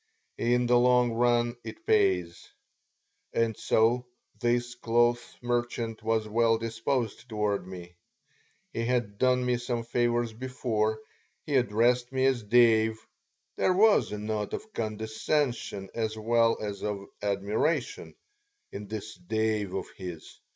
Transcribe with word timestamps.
In 0.39 0.65
the 0.65 0.79
long 0.79 1.11
run 1.11 1.55
it 1.63 1.85
pays. 1.85 2.47
And 3.33 3.55
so 3.55 4.07
this 4.39 4.73
cloth 4.73 5.35
merchant 5.43 6.01
was 6.01 6.27
well 6.27 6.57
disposed 6.57 7.29
toward 7.29 7.67
me. 7.67 7.93
He 8.73 8.83
had 8.83 9.19
done 9.19 9.45
me 9.45 9.57
some 9.57 9.83
favors 9.83 10.33
before. 10.33 10.99
He 11.45 11.55
addressed 11.55 12.11
me 12.11 12.25
as 12.25 12.41
Dave. 12.41 12.97
(There 13.57 13.73
was 13.73 14.11
a 14.11 14.17
note 14.17 14.53
of 14.53 14.73
condescension 14.73 15.91
as 15.93 16.17
well 16.17 16.57
as 16.59 16.81
of 16.81 17.05
admiration 17.21 18.15
in 18.71 18.87
this 18.87 19.13
"Dave" 19.13 19.75
of 19.75 19.87
his. 19.91 20.39